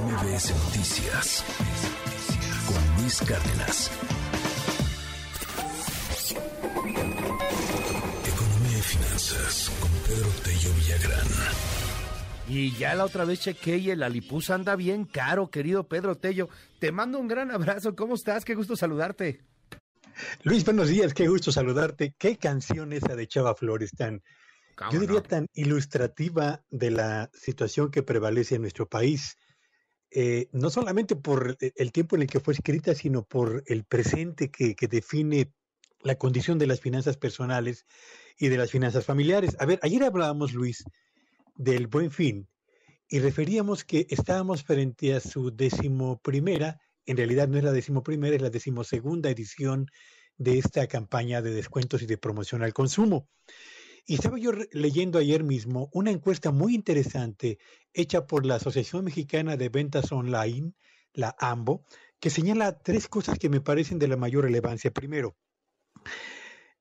MBS 0.00 0.50
Noticias 0.64 1.44
con 2.66 3.00
Luis 3.00 3.20
Cárdenas. 3.20 3.92
Economía 8.26 8.78
y 8.78 8.82
finanzas 8.82 9.70
con 9.78 9.90
Pedro 10.08 10.28
Tello 10.42 10.74
Villagrán. 10.74 11.26
Y 12.48 12.72
ya 12.72 12.96
la 12.96 13.04
otra 13.04 13.24
vez 13.24 13.38
chequé 13.38 13.76
y 13.76 13.90
el 13.90 14.02
Alipuz 14.02 14.50
anda 14.50 14.74
bien 14.74 15.04
caro, 15.04 15.48
querido 15.48 15.86
Pedro 15.86 16.16
Tello. 16.16 16.48
Te 16.80 16.90
mando 16.90 17.20
un 17.20 17.28
gran 17.28 17.52
abrazo. 17.52 17.94
¿Cómo 17.94 18.16
estás? 18.16 18.44
Qué 18.44 18.56
gusto 18.56 18.74
saludarte. 18.74 19.42
Luis, 20.42 20.64
buenos 20.64 20.88
días. 20.88 21.14
Qué 21.14 21.28
gusto 21.28 21.52
saludarte. 21.52 22.16
Qué 22.18 22.36
canción 22.36 22.92
esa 22.92 23.14
de 23.14 23.28
Chava 23.28 23.54
Flores 23.54 23.92
tan, 23.92 24.24
yo 24.90 24.98
diría 24.98 25.22
tan 25.22 25.46
ilustrativa 25.54 26.64
de 26.70 26.90
la 26.90 27.30
situación 27.32 27.92
que 27.92 28.02
prevalece 28.02 28.56
en 28.56 28.62
nuestro 28.62 28.88
país. 28.88 29.36
Eh, 30.16 30.48
no 30.52 30.70
solamente 30.70 31.16
por 31.16 31.56
el 31.58 31.92
tiempo 31.92 32.14
en 32.14 32.22
el 32.22 32.28
que 32.28 32.38
fue 32.38 32.54
escrita, 32.54 32.94
sino 32.94 33.24
por 33.24 33.64
el 33.66 33.84
presente 33.84 34.48
que, 34.48 34.76
que 34.76 34.86
define 34.86 35.52
la 36.02 36.14
condición 36.14 36.58
de 36.58 36.68
las 36.68 36.80
finanzas 36.80 37.16
personales 37.16 37.84
y 38.38 38.48
de 38.48 38.56
las 38.56 38.70
finanzas 38.70 39.04
familiares. 39.04 39.56
A 39.58 39.66
ver, 39.66 39.80
ayer 39.82 40.04
hablábamos, 40.04 40.52
Luis, 40.52 40.84
del 41.56 41.88
buen 41.88 42.12
fin 42.12 42.48
y 43.08 43.18
referíamos 43.20 43.84
que 43.84 44.06
estábamos 44.10 44.64
frente 44.64 45.14
a 45.14 45.20
su 45.20 45.54
decimoprimera, 45.54 46.80
en 47.06 47.16
realidad 47.16 47.48
no 47.48 47.58
es 47.58 47.64
la 47.64 47.72
decimoprimera, 47.72 48.36
es 48.36 48.42
la 48.42 48.50
decimosegunda 48.50 49.30
edición 49.30 49.86
de 50.36 50.58
esta 50.58 50.86
campaña 50.86 51.42
de 51.42 51.52
descuentos 51.52 52.02
y 52.02 52.06
de 52.06 52.18
promoción 52.18 52.62
al 52.62 52.72
consumo. 52.72 53.28
Y 54.06 54.14
estaba 54.14 54.38
yo 54.38 54.52
leyendo 54.72 55.18
ayer 55.18 55.44
mismo 55.44 55.88
una 55.92 56.10
encuesta 56.10 56.50
muy 56.50 56.74
interesante 56.74 57.58
hecha 57.94 58.26
por 58.26 58.44
la 58.44 58.56
Asociación 58.56 59.04
Mexicana 59.04 59.56
de 59.56 59.70
Ventas 59.70 60.12
Online, 60.12 60.74
la 61.14 61.34
AMBO, 61.38 61.86
que 62.20 62.28
señala 62.28 62.78
tres 62.80 63.08
cosas 63.08 63.38
que 63.38 63.48
me 63.48 63.62
parecen 63.62 63.98
de 63.98 64.08
la 64.08 64.18
mayor 64.18 64.44
relevancia. 64.44 64.90
Primero, 64.90 65.36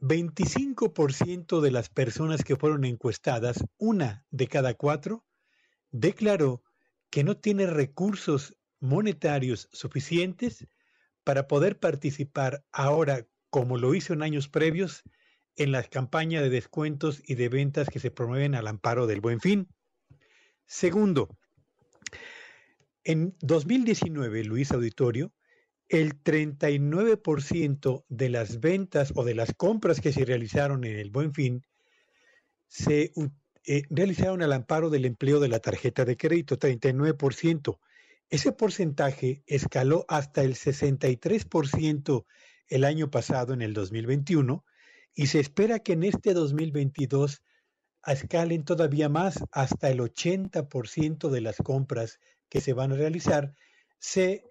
25% 0.00 1.60
de 1.62 1.70
las 1.70 1.88
personas 1.88 2.44
que 2.44 2.56
fueron 2.56 2.84
encuestadas, 2.84 3.64
una 3.78 4.26
de 4.30 4.46
cada 4.46 4.74
cuatro, 4.74 5.24
declaró 5.90 6.62
que 7.08 7.24
no 7.24 7.38
tiene 7.38 7.66
recursos 7.66 8.58
monetarios 8.78 9.70
suficientes 9.72 10.66
para 11.24 11.48
poder 11.48 11.78
participar 11.78 12.62
ahora, 12.72 13.26
como 13.48 13.78
lo 13.78 13.94
hizo 13.94 14.12
en 14.12 14.22
años 14.22 14.48
previos, 14.48 15.02
en 15.56 15.72
las 15.72 15.88
campañas 15.88 16.42
de 16.42 16.50
descuentos 16.50 17.22
y 17.26 17.34
de 17.34 17.48
ventas 17.48 17.88
que 17.88 18.00
se 18.00 18.10
promueven 18.10 18.54
al 18.54 18.66
amparo 18.66 19.06
del 19.06 19.20
buen 19.20 19.40
fin. 19.40 19.68
Segundo, 20.66 21.36
en 23.04 23.36
2019, 23.40 24.44
Luis 24.44 24.72
Auditorio, 24.72 25.32
el 25.88 26.22
39% 26.22 28.04
de 28.08 28.28
las 28.28 28.60
ventas 28.60 29.12
o 29.14 29.24
de 29.24 29.34
las 29.34 29.54
compras 29.54 30.00
que 30.00 30.12
se 30.12 30.24
realizaron 30.24 30.84
en 30.84 30.98
el 30.98 31.10
Buen 31.10 31.32
Fin 31.32 31.64
se 32.66 33.12
eh, 33.64 33.82
realizaron 33.90 34.42
al 34.42 34.52
amparo 34.52 34.90
del 34.90 35.04
empleo 35.04 35.38
de 35.38 35.48
la 35.48 35.60
tarjeta 35.60 36.04
de 36.04 36.16
crédito, 36.16 36.58
39%. 36.58 37.78
Ese 38.28 38.52
porcentaje 38.52 39.44
escaló 39.46 40.04
hasta 40.08 40.42
el 40.42 40.54
63% 40.54 42.24
el 42.68 42.84
año 42.84 43.10
pasado, 43.10 43.54
en 43.54 43.62
el 43.62 43.72
2021, 43.72 44.64
y 45.16 45.26
se 45.26 45.40
espera 45.40 45.80
que 45.80 45.94
en 45.94 46.04
este 46.04 46.34
2022 46.34 47.42
escalen 48.06 48.64
todavía 48.64 49.08
más 49.08 49.42
hasta 49.50 49.88
el 49.90 49.98
80% 49.98 51.30
de 51.30 51.40
las 51.40 51.56
compras 51.56 52.20
que 52.48 52.60
se 52.60 52.74
van 52.74 52.92
a 52.92 52.96
realizar 52.96 53.54
se 53.98 54.44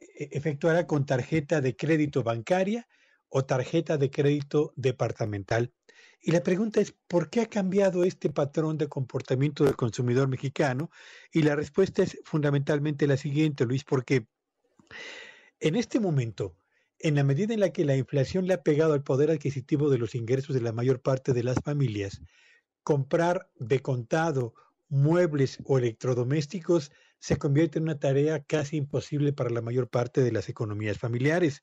e-, 0.00 0.28
efectuará 0.30 0.86
con 0.86 1.04
tarjeta 1.04 1.60
de 1.60 1.76
crédito 1.76 2.22
bancaria 2.22 2.88
o 3.28 3.44
tarjeta 3.44 3.98
de 3.98 4.10
crédito 4.10 4.72
departamental. 4.76 5.74
Y 6.20 6.30
la 6.30 6.42
pregunta 6.44 6.80
es, 6.80 6.94
¿por 7.08 7.28
qué 7.28 7.40
ha 7.40 7.46
cambiado 7.46 8.04
este 8.04 8.30
patrón 8.30 8.78
de 8.78 8.88
comportamiento 8.88 9.64
del 9.64 9.74
consumidor 9.74 10.28
mexicano? 10.28 10.90
Y 11.32 11.42
la 11.42 11.56
respuesta 11.56 12.04
es 12.04 12.16
fundamentalmente 12.24 13.08
la 13.08 13.16
siguiente, 13.16 13.64
Luis, 13.64 13.82
porque 13.82 14.28
en 15.58 15.74
este 15.74 15.98
momento, 15.98 16.56
en 17.02 17.16
la 17.16 17.24
medida 17.24 17.52
en 17.52 17.60
la 17.60 17.70
que 17.70 17.84
la 17.84 17.96
inflación 17.96 18.46
le 18.46 18.54
ha 18.54 18.62
pegado 18.62 18.94
al 18.94 19.02
poder 19.02 19.30
adquisitivo 19.30 19.90
de 19.90 19.98
los 19.98 20.14
ingresos 20.14 20.54
de 20.54 20.62
la 20.62 20.72
mayor 20.72 21.02
parte 21.02 21.32
de 21.32 21.42
las 21.42 21.58
familias, 21.62 22.22
comprar 22.84 23.50
de 23.56 23.80
contado 23.80 24.54
muebles 24.88 25.58
o 25.64 25.78
electrodomésticos 25.78 26.92
se 27.18 27.36
convierte 27.36 27.78
en 27.78 27.84
una 27.84 27.98
tarea 27.98 28.42
casi 28.44 28.76
imposible 28.76 29.32
para 29.32 29.50
la 29.50 29.62
mayor 29.62 29.88
parte 29.88 30.22
de 30.22 30.32
las 30.32 30.48
economías 30.48 30.98
familiares. 30.98 31.62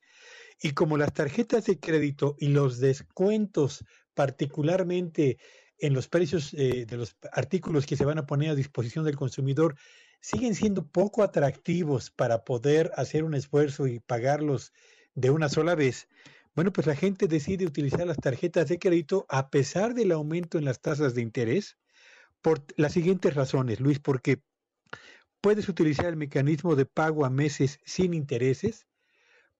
Y 0.60 0.72
como 0.72 0.96
las 0.96 1.12
tarjetas 1.12 1.66
de 1.66 1.78
crédito 1.78 2.34
y 2.38 2.48
los 2.48 2.78
descuentos, 2.78 3.84
particularmente 4.14 5.38
en 5.78 5.94
los 5.94 6.08
precios 6.08 6.54
eh, 6.54 6.86
de 6.86 6.96
los 6.96 7.16
artículos 7.32 7.86
que 7.86 7.96
se 7.96 8.04
van 8.04 8.18
a 8.18 8.26
poner 8.26 8.50
a 8.50 8.54
disposición 8.54 9.04
del 9.04 9.16
consumidor, 9.16 9.76
siguen 10.20 10.54
siendo 10.54 10.86
poco 10.86 11.22
atractivos 11.22 12.10
para 12.10 12.44
poder 12.44 12.90
hacer 12.96 13.24
un 13.24 13.34
esfuerzo 13.34 13.86
y 13.86 14.00
pagarlos 14.00 14.72
de 15.20 15.30
una 15.30 15.48
sola 15.48 15.74
vez, 15.74 16.08
bueno, 16.54 16.72
pues 16.72 16.86
la 16.86 16.96
gente 16.96 17.28
decide 17.28 17.66
utilizar 17.66 18.06
las 18.06 18.16
tarjetas 18.16 18.68
de 18.68 18.78
crédito 18.78 19.26
a 19.28 19.50
pesar 19.50 19.94
del 19.94 20.12
aumento 20.12 20.58
en 20.58 20.64
las 20.64 20.80
tasas 20.80 21.14
de 21.14 21.22
interés 21.22 21.76
por 22.42 22.64
las 22.76 22.92
siguientes 22.92 23.34
razones, 23.34 23.80
Luis, 23.80 23.98
porque 23.98 24.42
Puedes 25.42 25.70
utilizar 25.70 26.04
el 26.04 26.16
mecanismo 26.16 26.76
de 26.76 26.84
pago 26.84 27.24
a 27.24 27.30
meses 27.30 27.80
sin 27.86 28.12
intereses. 28.12 28.86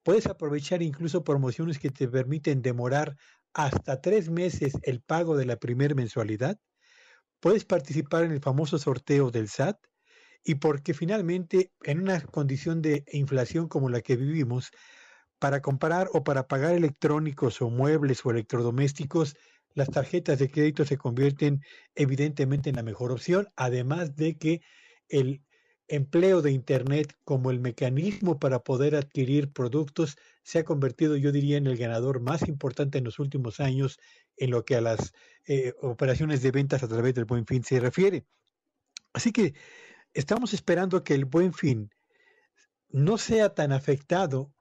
Puedes 0.03 0.27
aprovechar 0.27 0.83
incluso 0.83 1.25
promociones 1.25 1.79
que 1.79 1.89
te 1.89 2.07
permiten 2.07 2.61
demorar 2.61 3.17
hasta 3.55 4.03
tres 4.03 4.29
meses 4.29 4.75
el 4.83 5.01
pago 5.01 5.39
de 5.39 5.47
la 5.47 5.57
primera 5.57 5.95
mensualidad. 5.95 6.59
Puedes 7.41 7.65
participar 7.65 8.25
en 8.25 8.33
el 8.33 8.41
famoso 8.41 8.77
sorteo 8.77 9.31
del 9.31 9.49
SAT. 9.49 9.79
Y 10.45 10.57
porque 10.57 10.93
finalmente, 10.93 11.73
en 11.83 12.01
una 12.01 12.21
condición 12.21 12.83
de 12.83 13.05
inflación 13.13 13.67
como 13.67 13.89
la 13.89 14.03
que 14.03 14.17
vivimos, 14.17 14.71
para 15.41 15.63
comprar 15.63 16.09
o 16.13 16.23
para 16.23 16.47
pagar 16.47 16.75
electrónicos 16.75 17.61
o 17.63 17.71
muebles 17.71 18.25
o 18.25 18.31
electrodomésticos, 18.31 19.37
las 19.75 19.89
tarjetas 19.89 20.39
de 20.39 20.51
crédito 20.51 20.85
se 20.85 20.99
convierten 20.99 21.63
evidentemente 21.95 22.71
en 22.71 22.77
la 22.77 22.83
mejor 22.83 23.11
opción, 23.11 23.49
además 23.57 24.15
de 24.17 24.37
que 24.37 24.61
el 25.09 25.43
empleo 25.89 26.43
de 26.43 26.53
Internet 26.53 27.17
como 27.25 27.51
el 27.51 27.59
mecanismo 27.59 28.39
para 28.39 28.61
poder 28.61 28.95
adquirir 28.95 29.51
productos 29.51 30.19
se 30.43 30.61
ha 30.61 30.65
convertido, 30.65 31.17
yo 31.17 31.33
diría, 31.33 31.57
en 31.57 31.67
el 31.67 31.77
ganador 31.77 32.21
más 32.21 32.47
importante 32.47 32.99
en 32.99 33.05
los 33.05 33.19
últimos 33.19 33.61
años 33.61 33.99
en 34.37 34.51
lo 34.51 34.65
que 34.65 34.77
a 34.77 34.81
las 34.83 35.13
eh, 35.47 35.73
operaciones 35.81 36.43
de 36.43 36.51
ventas 36.51 36.83
a 36.83 36.89
través 36.89 37.15
del 37.15 37.25
buen 37.25 37.47
fin 37.47 37.65
se 37.65 37.81
refiere. 37.81 38.27
Así 39.15 39.33
que 39.33 39.55
estamos 40.13 40.53
esperando 40.53 41.03
que 41.03 41.15
el 41.15 41.25
buen 41.25 41.55
fin 41.55 41.91
no 42.91 43.17
sea 43.17 43.55
tan 43.55 43.73
afectado 43.73 44.53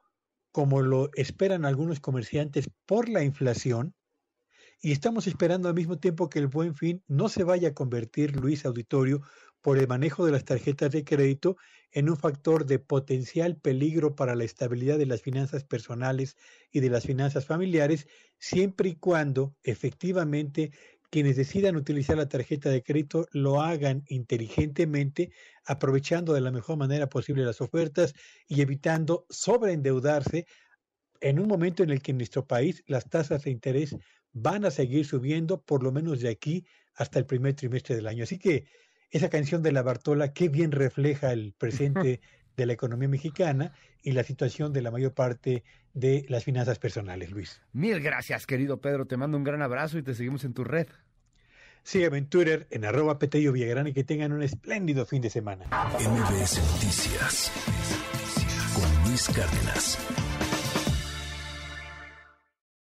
como 0.51 0.81
lo 0.81 1.09
esperan 1.13 1.65
algunos 1.65 1.99
comerciantes 1.99 2.69
por 2.85 3.09
la 3.09 3.23
inflación, 3.23 3.93
y 4.81 4.93
estamos 4.93 5.27
esperando 5.27 5.67
al 5.67 5.75
mismo 5.75 5.97
tiempo 5.97 6.29
que 6.29 6.39
el 6.39 6.47
buen 6.47 6.73
fin 6.73 7.03
no 7.07 7.27
se 7.27 7.43
vaya 7.43 7.69
a 7.69 7.73
convertir, 7.73 8.37
Luis 8.37 8.65
Auditorio, 8.65 9.21
por 9.61 9.77
el 9.77 9.87
manejo 9.87 10.25
de 10.25 10.31
las 10.31 10.45
tarjetas 10.45 10.91
de 10.91 11.03
crédito 11.03 11.57
en 11.91 12.09
un 12.09 12.15
factor 12.15 12.65
de 12.65 12.79
potencial 12.79 13.57
peligro 13.57 14.15
para 14.15 14.35
la 14.35 14.45
estabilidad 14.45 14.97
de 14.97 15.05
las 15.05 15.21
finanzas 15.21 15.65
personales 15.65 16.37
y 16.71 16.79
de 16.79 16.89
las 16.89 17.05
finanzas 17.05 17.45
familiares, 17.45 18.07
siempre 18.37 18.89
y 18.89 18.95
cuando 18.95 19.55
efectivamente 19.63 20.71
quienes 21.09 21.35
decidan 21.35 21.75
utilizar 21.75 22.17
la 22.17 22.29
tarjeta 22.29 22.69
de 22.69 22.83
crédito 22.83 23.27
lo 23.31 23.61
hagan 23.61 24.03
inteligentemente, 24.07 25.31
aprovechando 25.65 26.33
de 26.33 26.41
la 26.41 26.51
mejor 26.51 26.77
manera 26.77 27.07
posible 27.07 27.43
las 27.43 27.61
ofertas 27.61 28.13
y 28.47 28.61
evitando 28.61 29.25
sobreendeudarse 29.29 30.45
en 31.21 31.39
un 31.39 31.47
momento 31.47 31.83
en 31.83 31.89
el 31.89 32.01
que 32.01 32.11
en 32.11 32.17
nuestro 32.17 32.45
país 32.45 32.83
las 32.87 33.09
tasas 33.09 33.43
de 33.43 33.51
interés 33.51 33.95
van 34.31 34.65
a 34.65 34.71
seguir 34.71 35.05
subiendo 35.05 35.61
por 35.61 35.83
lo 35.83 35.91
menos 35.91 36.21
de 36.21 36.29
aquí 36.29 36.65
hasta 36.95 37.19
el 37.19 37.25
primer 37.25 37.55
trimestre 37.55 37.95
del 37.95 38.07
año. 38.07 38.23
Así 38.23 38.37
que 38.37 38.65
esa 39.09 39.29
canción 39.29 39.63
de 39.63 39.71
la 39.71 39.81
Bartola, 39.81 40.33
qué 40.33 40.49
bien 40.49 40.71
refleja 40.71 41.33
el 41.33 41.53
presente 41.57 42.21
de 42.59 42.65
la 42.65 42.73
economía 42.73 43.07
mexicana 43.07 43.71
y 44.03 44.11
la 44.11 44.23
situación 44.23 44.73
de 44.73 44.81
la 44.81 44.91
mayor 44.91 45.13
parte 45.13 45.63
de 45.93 46.25
las 46.27 46.43
finanzas 46.43 46.77
personales, 46.77 47.31
Luis. 47.31 47.61
Mil 47.71 48.01
gracias, 48.01 48.45
querido 48.45 48.81
Pedro. 48.81 49.05
Te 49.05 49.17
mando 49.17 49.37
un 49.37 49.43
gran 49.43 49.61
abrazo 49.61 49.97
y 49.97 50.03
te 50.03 50.13
seguimos 50.13 50.43
en 50.43 50.53
tu 50.53 50.63
red. 50.63 50.87
Sígueme 51.83 52.17
en 52.17 52.27
Twitter 52.27 52.67
en 52.69 52.83
arroba 52.85 53.17
Petello 53.17 53.53
Villagrán 53.53 53.87
y 53.87 53.93
que 53.93 54.03
tengan 54.03 54.33
un 54.33 54.43
espléndido 54.43 55.05
fin 55.05 55.21
de 55.21 55.29
semana. 55.29 55.65
MBS 55.99 56.59
Noticias 56.73 57.51
con 58.75 59.09
Luis 59.09 59.27
Cárdenas. 59.29 60.28